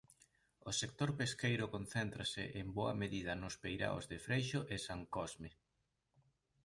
O 0.69 0.71
sector 0.81 1.09
pesqueiro 1.19 1.65
concéntrase 1.75 2.43
en 2.61 2.67
boa 2.77 2.93
medida 3.01 3.31
nos 3.41 3.55
peiraos 3.63 4.03
de 4.11 4.17
Freixo 4.25 4.59
e 4.73 4.75
San 4.87 5.01
Cosme. 5.15 5.49